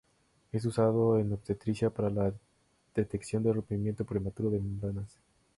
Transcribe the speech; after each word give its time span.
Es 0.51 0.65
usado 0.65 1.19
en 1.19 1.31
obstetricia 1.31 1.91
para 1.91 2.09
la 2.09 2.33
detección 2.95 3.43
de 3.43 3.53
rompimiento 3.53 4.03
prematuro 4.03 4.49
de 4.49 4.57
membranas. 4.59 5.15